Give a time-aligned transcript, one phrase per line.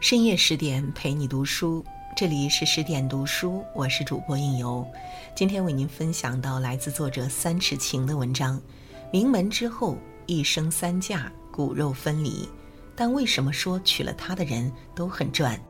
[0.00, 1.84] 深夜十点陪你读书，
[2.16, 4.86] 这里是十点读书，我是主播应由。
[5.34, 8.62] 今天为您分享到来自作者三尺晴的文章：
[9.10, 12.48] 名门之后一生三嫁，骨肉分离，
[12.94, 15.60] 但为什么说娶了她的人都很赚？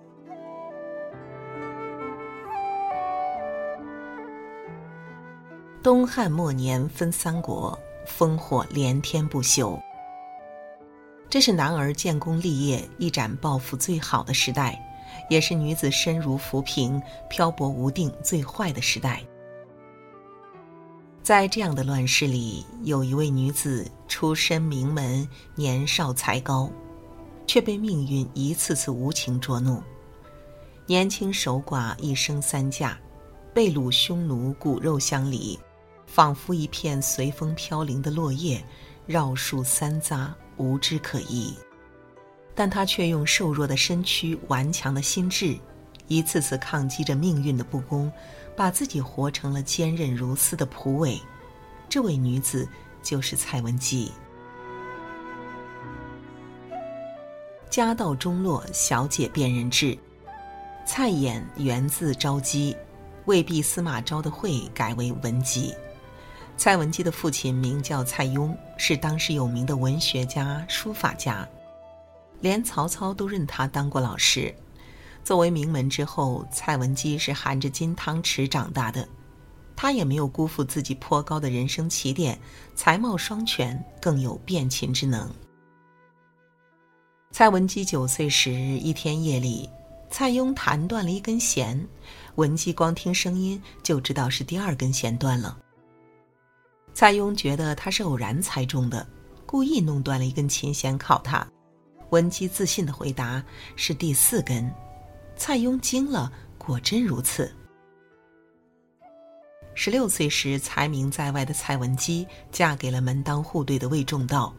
[5.82, 9.80] 东汉末年分三国，烽火连天不休。
[11.30, 14.80] 这是男儿建功立业、一展抱负最好的时代，
[15.28, 19.22] 也是女子身如浮萍、漂泊无定最坏的时代。
[21.22, 26.70] 在这样的乱世里，有一位女子出身名门，年少才高，
[27.46, 29.82] 却被命运一次次无情捉弄。
[30.86, 32.98] 年轻守寡，一生三嫁，
[33.52, 35.58] 被掳匈奴，骨肉相离。
[36.06, 38.64] 仿佛一片随风飘零的落叶，
[39.04, 40.26] 绕树三匝，
[40.58, 41.56] 无枝可依。
[42.54, 45.56] 但他却用瘦弱的身躯、顽强的心智，
[46.08, 48.12] 一次次抗击着命运的不公，
[48.56, 51.18] 把自己活成了坚韧如丝的蒲苇。
[51.88, 52.68] 这位女子
[53.02, 54.10] 就是蔡文姬。
[57.70, 59.96] 家道中落，小姐辨认制。
[60.84, 62.74] 蔡琰源自昭姬，
[63.26, 65.74] 魏婢司马昭的讳改为文姬。
[66.58, 71.48] 蔡文姬的父亲名叫蔡邕，是当时有名的文学家、书法家，
[72.40, 74.52] 连曹操都认他当过老师。
[75.22, 79.08] 作为名门之后，蔡文姬是含着金汤匙长大的，
[79.76, 82.36] 她也没有辜负自己颇高的人生起点，
[82.74, 85.30] 才貌双全，更有辨琴之能。
[87.30, 89.70] 蔡文姬九岁时，一天夜里，
[90.10, 91.80] 蔡邕弹断了一根弦，
[92.34, 95.56] 文姬光听声音就知道是第二根弦断了。
[96.92, 99.06] 蔡邕觉得他是偶然猜中的，
[99.46, 101.46] 故意弄断了一根琴弦考他。
[102.10, 103.42] 文姬自信的回答
[103.76, 104.68] 是第四根。
[105.36, 107.54] 蔡邕惊了，果真如此。
[109.74, 114.52] 十六岁时才名在外的蔡文姬嫁给了门当户对的魏仲道，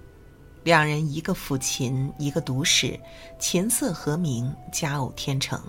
[0.63, 2.97] 两人一个抚琴，一个读史，
[3.37, 5.61] 琴瑟和鸣，佳偶天成。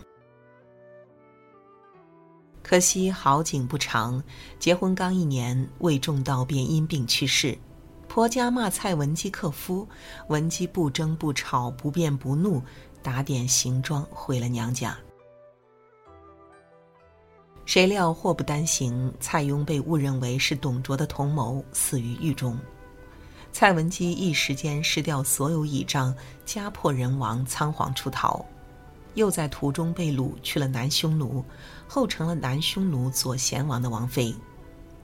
[2.70, 4.22] 可惜好景不长，
[4.60, 7.58] 结婚刚一年，魏仲道便因病去世。
[8.06, 9.88] 婆家骂蔡文姬克夫，
[10.28, 12.62] 文姬不争不吵，不辩不怒，
[13.03, 14.97] 打点行装回了娘家。
[17.66, 22.56] 谁料祸不单行，蔡邕被误认为是董卓的同谋，死于狱中。
[23.50, 26.14] 蔡文姬一时间失掉所有倚仗，
[26.44, 28.47] 家破人亡，仓皇出逃。
[29.14, 31.44] 又在途中被掳去了南匈奴，
[31.92, 34.32] 后成了南匈奴左贤王的王妃。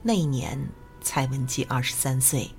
[0.01, 0.57] 那一年，
[1.01, 2.49] 蔡文姬二十三岁。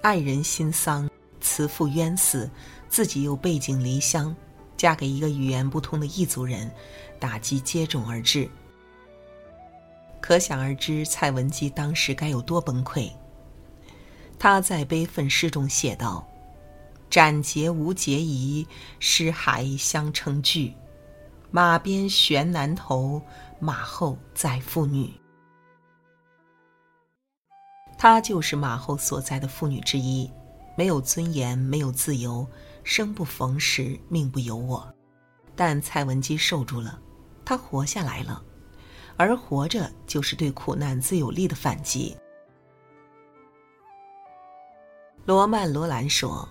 [0.00, 2.48] 爱人心丧，慈父冤死，
[2.88, 4.32] 自己又背井离乡，
[4.76, 6.70] 嫁给一个语言不通的异族人，
[7.18, 8.48] 打击接踵而至。
[10.20, 13.10] 可想而知，蔡文姬当时该有多崩溃。
[14.38, 16.24] 她在悲愤诗中写道。
[17.10, 18.64] 斩节无节仪，
[19.00, 20.72] 尸骸相称具。
[21.54, 23.22] 马鞭悬男头，
[23.60, 25.14] 马后载妇女。
[27.96, 30.28] 她就是马后所在的妇女之一，
[30.76, 32.44] 没有尊严，没有自由，
[32.82, 34.92] 生不逢时，命不由我。
[35.54, 37.00] 但蔡文姬受住了，
[37.44, 38.42] 她活下来了，
[39.16, 42.16] 而活着就是对苦难最有力的反击。
[45.24, 46.48] 罗曼·罗兰说。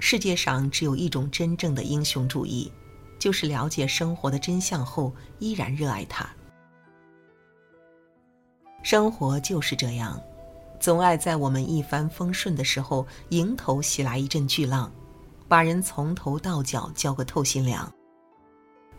[0.00, 2.70] 世界上只有一种真正的英雄主义，
[3.24, 6.28] 就是了解生活的真相后依然热爱它。
[8.82, 10.20] 生活就是这样，
[10.78, 14.92] 总爱在我们一帆风顺的时候迎头袭来一阵巨浪，
[15.48, 17.90] 把人从头到脚浇个透心凉；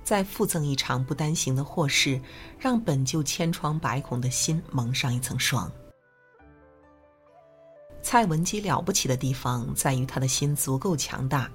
[0.04, 2.20] 再附赠一场不单行的祸事，
[2.58, 5.72] 让本就千疮百孔的心蒙上一层霜。
[8.02, 11.48] 蔡文姬了不起的地方在于她的心足够强大，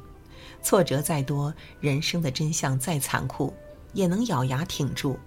[0.62, 3.54] 挫折再多，人生的真相再残酷，
[3.92, 5.18] 也能咬牙挺住，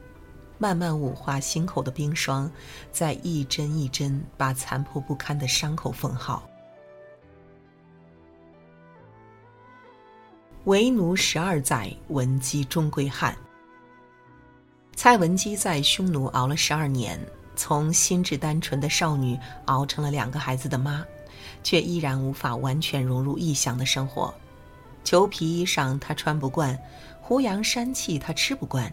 [0.57, 2.51] 慢慢捂化心口的冰霜，
[2.92, 6.50] 再一针一针把残破不堪的伤口缝好。
[10.65, 13.36] 为奴十二载，文姬终归汉。
[14.95, 17.19] 蔡文姬在匈奴熬了十二年。
[17.56, 21.06] 从心智单纯的少女熬成了两个孩子的妈，
[21.62, 24.33] 却依然无法完全融入异乡的生活。
[25.04, 26.78] 裘皮衣裳他穿不惯，
[27.22, 28.92] 胡杨山气他吃不惯，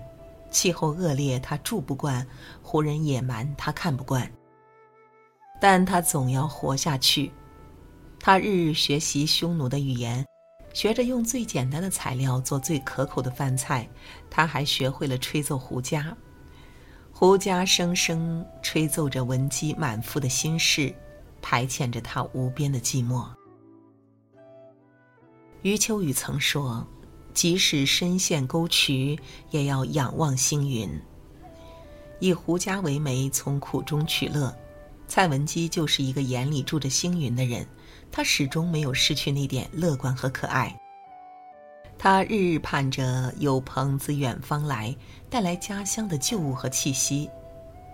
[0.50, 2.26] 气候恶劣他住不惯，
[2.62, 4.30] 胡人野蛮他看不惯。
[5.60, 7.30] 但他总要活下去。
[8.18, 10.26] 他日日学习匈奴的语言，
[10.74, 13.88] 学着用最简单的材料做最可口的饭菜，
[14.28, 16.12] 他还学会了吹奏胡笳。
[17.12, 20.94] 胡笳声声吹奏着文姬满腹的心事，
[21.42, 23.26] 排遣着他无边的寂寞。
[25.62, 26.86] 余秋雨曾说
[27.34, 29.18] ：“即使身陷沟渠，
[29.50, 30.90] 也要仰望星云。”
[32.18, 34.54] 以胡笳为媒，从苦中取乐。
[35.06, 37.66] 蔡文姬就是一个眼里住着星云的人。
[38.12, 40.76] 他始终没有失去那点乐观和可爱。
[41.96, 44.94] 他日日盼着有朋自远方来，
[45.28, 47.30] 带来家乡的旧物和气息，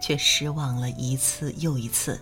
[0.00, 2.18] 却失望了一次又一次。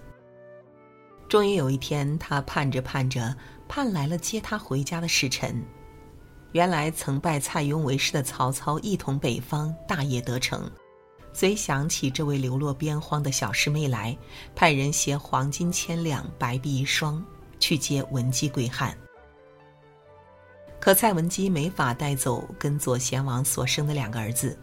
[1.34, 3.34] 终于有一天，他盼着盼着，
[3.66, 5.60] 盼来了接他回家的使臣。
[6.52, 10.70] 原来曾拜蔡邕为师的曹操一统北方，大业得成，
[11.32, 14.16] 遂想起这位流落边荒的小师妹来，
[14.54, 17.20] 派人携黄金千两，白璧一双。
[17.58, 18.96] 去接文姬归汉，
[20.78, 24.56] 可蔡文姬没法带走跟左贤王所生的两个儿子。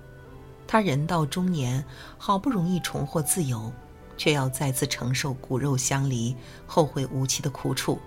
[0.65, 1.83] 他人到中年，
[2.17, 3.69] 好不容易重获自由，
[4.18, 6.36] 却要再次承受骨肉相离、
[6.66, 8.00] 后会无期的苦楚。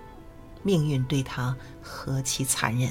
[0.63, 2.89] 命运对他何其残忍！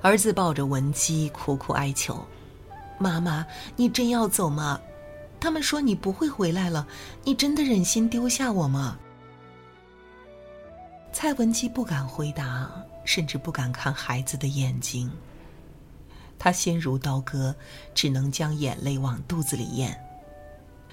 [0.00, 2.24] 儿子抱着文姬苦苦哀求
[2.98, 3.46] ：“妈妈，
[3.76, 4.80] 你真要走吗？”
[5.38, 6.86] 他们说你不会回来了，
[7.24, 8.98] 你真的忍心丢下我吗？
[11.12, 12.70] 蔡文姬不敢回答，
[13.04, 15.10] 甚至不敢看孩子的眼睛。
[16.38, 17.54] 她心如刀割，
[17.94, 19.98] 只能将眼泪往肚子里咽。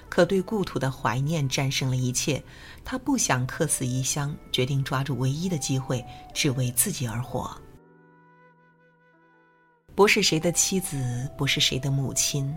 [0.08, 2.42] 可对故土的怀念战胜了一切，
[2.84, 7.50] 他不想客死异乡，决定抓住唯一的机会，只为自己而活。
[9.94, 12.56] 不是谁的妻子，不是谁的母亲。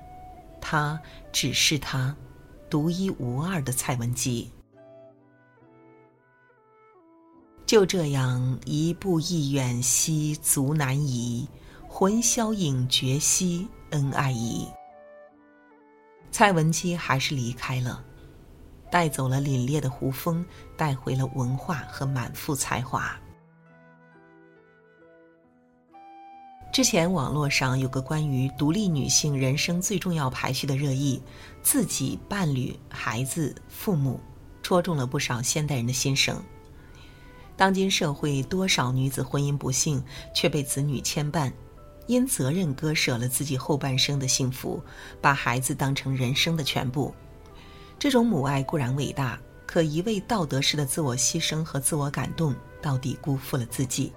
[0.62, 1.00] 他
[1.32, 2.16] 只是他，
[2.70, 4.50] 独一无二的蔡文姬。
[7.66, 11.48] 就这样，一步一远兮足难移，
[11.88, 14.68] 魂销影绝兮恩爱移。
[16.32, 18.04] 蔡文姬还是离开了，
[18.90, 20.44] 带走了凛冽的胡风，
[20.78, 23.20] 带回了文化和满腹才华。
[26.72, 31.22] 之前网络上有个关于独立女性人生最重要排序的热议，
[31.62, 34.18] 自己、伴侣、孩子、父母，
[34.64, 36.42] 戳中了不少现代人的心声。
[37.58, 40.02] 当今社会，多少女子婚姻不幸，
[40.34, 41.52] 却被子女牵绊，
[42.12, 44.84] 因责任割舍了自己后半生的幸福，
[45.22, 47.16] 把孩子当成人生的全部。
[47.98, 54.12] 这种母爱固然伟大，可一味道德式的自我牺牲和自我感动，到底辜负了自己。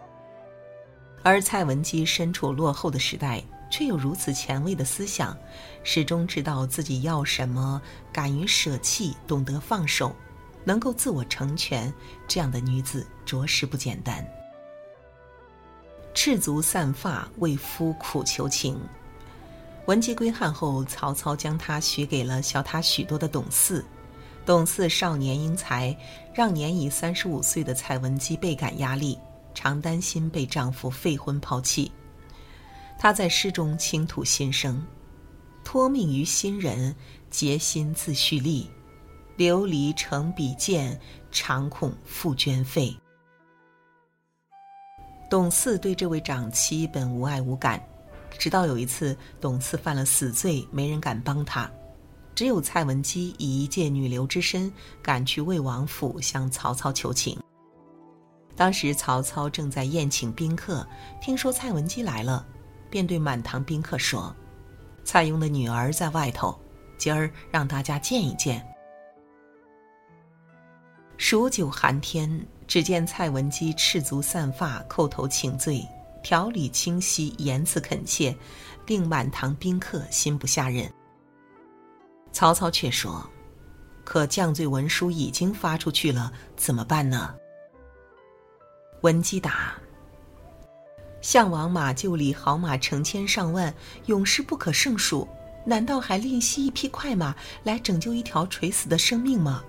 [1.23, 5.39] 而蔡文姬身处落后的时代，却有如此前卫的思想，
[5.85, 7.81] 始终知道自己要什么，
[8.13, 10.17] 敢于舍弃，懂得放手，
[10.65, 11.95] 能够自我成全，
[12.27, 14.27] 这样的女子着实不简单。
[16.15, 18.81] 赤足散发，为夫苦求情。
[19.87, 23.85] 文姬归汉后，曹操将她许给了小他许多的董祀。
[24.47, 25.95] 董祀少年英才，
[26.33, 29.19] 让年已三十五岁的蔡文姬倍感压力。
[29.55, 31.91] 常担心被丈夫废婚抛弃，
[32.99, 34.85] 她在诗中倾吐心声
[35.63, 36.93] ：“托命于新人，
[37.31, 38.69] 竭心自蓄力，
[39.37, 41.01] 流离成比剑，
[41.31, 42.95] 常恐复捐费。”
[45.31, 47.83] 董嗣对这位长妻本无爱无感，
[48.39, 51.71] 直到有一次，董嗣犯了死罪，没人敢帮他，
[52.35, 57.39] 只有蔡文姬以一介女流之身，赶去魏王府向曹操求情。
[58.55, 60.87] 当时曹操正在宴请宾客，
[61.21, 62.47] 听说蔡文姬来了，
[62.89, 64.35] 便对满堂宾客说
[65.05, 66.57] ：“蔡邕的女儿在外头，
[66.97, 68.65] 今儿让大家见一见。”
[71.17, 75.87] 数九寒天，只见蔡文姬赤足散发，叩头请罪，
[76.23, 78.35] 条理清晰，言辞恳切，
[78.87, 80.91] 令满堂宾客心不下忍。
[82.33, 83.25] 曹操却说
[84.03, 87.35] ：“可降罪文书已经发出去了，怎么办呢？”
[89.03, 89.75] 文姬答
[91.21, 93.73] ：“项王马厩里好马成千上万，
[94.07, 95.29] 勇士不可胜数，
[95.67, 99.63] 难道还吝惜一匹快马来拯救一条垂死的生命吗？”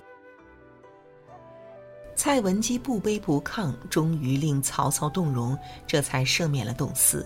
[2.25, 5.55] 蔡文姬不卑不亢，终于令曹操动容，
[5.85, 7.23] 这才赦免了董嗣。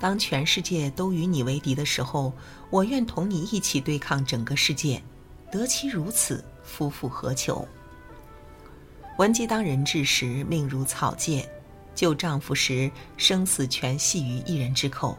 [0.00, 2.32] 当全世界都与你为敌的时候，
[2.70, 5.00] 我愿同你一起对抗整个世界，
[5.48, 7.64] 得其如此，夫复何求？
[9.16, 11.48] 文姬当人质时，命如草芥；
[11.94, 15.16] 救丈夫时，生死全系于一人之口。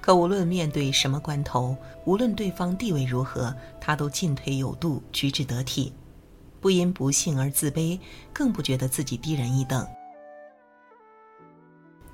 [0.00, 5.92] 可无论面对什么关头，无论对方地位如何，她都进退有度，举止得体。
[6.62, 7.98] 不因不幸而自卑，
[8.32, 9.84] 更不觉得自己低人一等。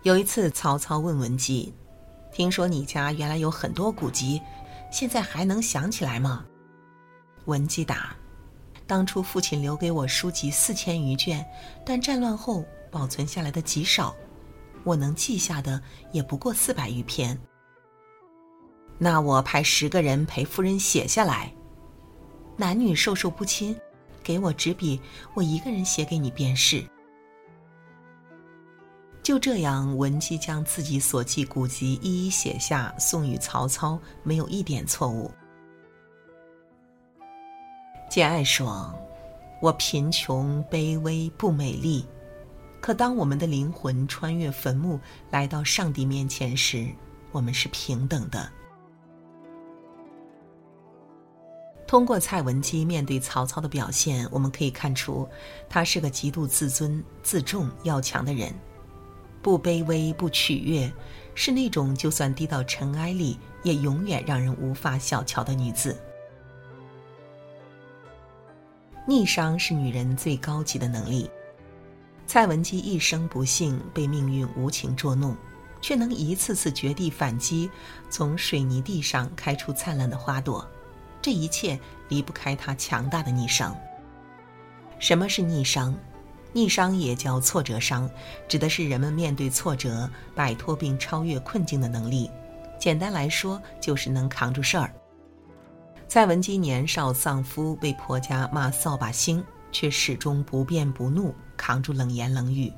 [0.05, 1.75] 有一次，曹操问文姬
[2.33, 4.41] ：“听说你家原来有很多古籍，
[4.91, 6.47] 现在还能想起来吗？”
[7.45, 8.17] 文姬答
[8.87, 11.45] ：“当初父亲留给我书籍四千余卷，
[11.85, 14.17] 但战乱后保存下来的极少，
[14.83, 17.39] 我能记下的也不过四百余篇。
[18.97, 21.53] 那我派十个人陪夫人写下来，
[22.57, 23.79] 男女授受不亲，
[24.29, 25.01] 给我纸笔，
[25.33, 26.85] 我一个人写给你便是。”
[29.25, 35.31] 就这样，文姬将自己所记古籍一一写下，送与曹操，没有一点错误。
[38.11, 38.95] 简爱说
[39.63, 42.05] ：“我贫穷卑微不美丽，
[42.83, 46.87] 可当我们的灵魂穿越坟墓，来到上帝面前时，
[47.33, 48.53] 我们是平等的。”
[51.89, 55.27] 通过蔡文姬面对曹操的表现，我们可以看出，
[55.71, 58.53] 他是个极度自尊、自重、要强的人。
[59.41, 60.93] 不卑微，不取悦，
[61.35, 65.99] 是那种就算低到尘埃里，也永远让人无法小瞧的女子。
[69.07, 71.31] 逆商是女人最高级的能力。
[72.27, 75.35] 蔡文姬一生不幸，被命运无情捉弄，
[75.81, 77.71] 却能一次次绝地反击，
[78.11, 80.69] 从水泥地上开出灿烂的花朵。
[81.29, 83.77] 这一切离不开他强大的逆商。
[84.99, 85.95] 什么是逆商？
[86.55, 88.09] 逆商也叫挫折商，
[88.49, 92.31] 指的是人们面对挫折、摆脱并超越困境的能力。
[92.81, 94.91] 简单来说，就是能扛住事儿。
[96.09, 102.73] 蔡文姬年少丧夫，被婆家骂扫把星，却始终不变不怒，扛住冷言冷语。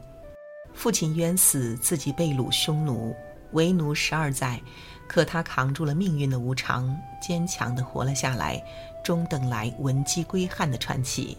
[0.74, 3.14] 父亲冤死，自己被掳匈奴，
[3.52, 4.60] 为奴十二载，
[5.10, 8.62] 可他扛住了命运的无常，坚强地活了下来，
[9.02, 11.36] 终等来文姬归汉的传奇。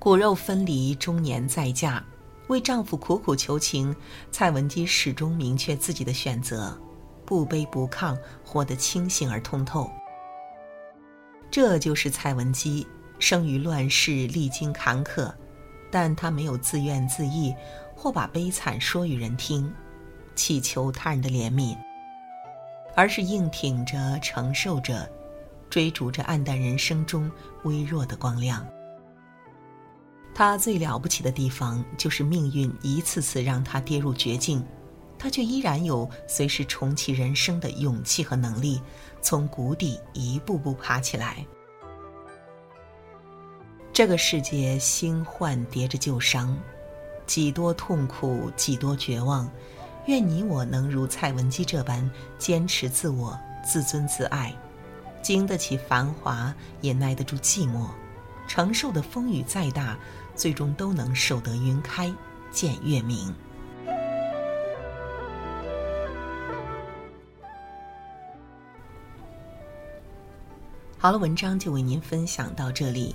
[0.00, 2.02] 骨肉分离，中年再嫁，
[2.48, 3.94] 为丈夫苦苦求情。
[4.32, 6.76] 蔡文姬始终明确自己的选择，
[7.24, 9.88] 不卑不亢，活得清醒而通透。
[11.52, 12.84] 这就是蔡文姬，
[13.20, 15.32] 生于乱世，历经坎坷，
[15.88, 17.56] 但她没有自怨自艾，
[17.94, 19.72] 或把悲惨说与人听，
[20.34, 21.76] 祈求他人的怜悯，
[22.94, 25.08] 而是硬挺着，承受着，
[25.70, 27.30] 追逐着暗淡人生中
[27.64, 28.66] 微弱的光亮。
[30.34, 34.64] 他最了不起的地方，就是命运一次次让他跌入绝境，
[35.16, 38.80] 他却依然有随时重启人生的勇气和能力，
[39.22, 41.46] 从谷底一步步爬起来。
[43.92, 46.58] 这个世界新患叠着旧伤，
[47.26, 49.48] 几多痛苦，几多绝望。
[50.06, 54.54] 愿你我能如蔡文姬这般坚持自我、自尊自爱，
[55.22, 57.88] 经得起繁华，也耐得住寂寞，
[58.46, 59.98] 承受的风雨再大。
[60.36, 62.12] 最终都能守得云开
[62.50, 63.32] 见月明。
[70.98, 73.14] 好了，文章就为您分享到这里。